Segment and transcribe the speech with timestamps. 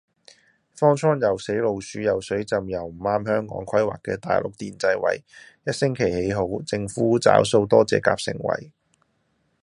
[0.73, 5.23] 方艙又死老鼠又水浸又唔啱香港規格嘅大陸電掣位，
[5.67, 8.71] 一星期起好，政府找數多謝夾盛惠